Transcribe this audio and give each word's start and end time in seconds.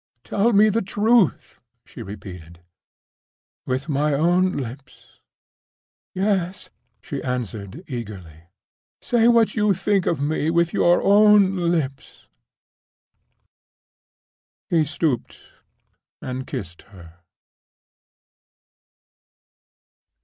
"Tell 0.23 0.51
me 0.51 0.69
the 0.69 0.81
truth!" 0.81 1.59
she 1.85 2.01
repeated. 2.01 2.61
"With 3.67 3.87
my 3.87 4.13
own 4.15 4.53
lips?" 4.53 5.19
"Yes!" 6.15 6.71
she 7.03 7.21
answered, 7.21 7.83
eagerly. 7.85 8.45
"Say 8.99 9.27
what 9.27 9.53
you 9.53 9.75
think 9.75 10.07
of 10.07 10.19
me 10.19 10.49
with 10.49 10.73
your 10.73 11.03
own 11.03 11.69
lips." 11.71 12.25
He 14.71 14.85
stooped 14.85 15.37
and 16.19 16.47
kissed 16.47 16.81
her. 16.89 17.19